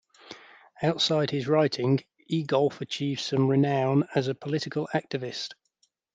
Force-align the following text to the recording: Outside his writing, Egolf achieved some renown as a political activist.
Outside 0.81 1.29
his 1.29 1.47
writing, 1.47 2.03
Egolf 2.27 2.81
achieved 2.81 3.19
some 3.21 3.47
renown 3.47 4.07
as 4.15 4.27
a 4.27 4.33
political 4.33 4.89
activist. 4.95 5.51